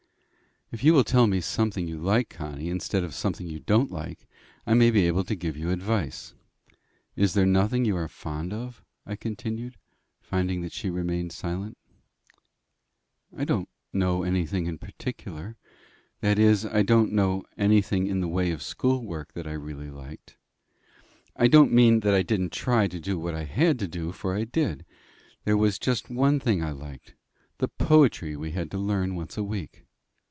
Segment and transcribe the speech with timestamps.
[0.73, 4.25] "If you will tell me something you like, Connie, instead of something you don't like,
[4.65, 6.33] I may be able to give you advice.
[7.13, 9.75] Is there nothing you are fond of?" I continued,
[10.21, 11.77] finding that she remained silent.
[13.35, 15.57] "I don't know anything in particular
[16.21, 19.89] that is, I don't know anything in the way of school work that I really
[19.91, 20.37] liked.
[21.35, 24.37] I don't mean that I didn't try to do what I had to do, for
[24.37, 24.85] I did.
[25.43, 27.13] There was just one thing I liked
[27.57, 29.83] the poetry we had to learn once a week.